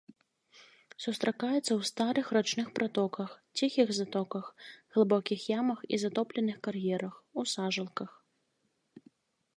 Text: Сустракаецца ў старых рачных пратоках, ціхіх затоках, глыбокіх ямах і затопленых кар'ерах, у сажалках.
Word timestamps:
Сустракаецца 1.03 1.57
ў 1.57 1.81
старых 1.89 2.31
рачных 2.37 2.71
пратоках, 2.79 3.29
ціхіх 3.61 3.87
затоках, 3.99 4.45
глыбокіх 4.97 5.39
ямах 5.61 5.79
і 5.93 6.03
затопленых 6.05 6.57
кар'ерах, 6.69 7.13
у 7.43 7.49
сажалках. 7.53 8.11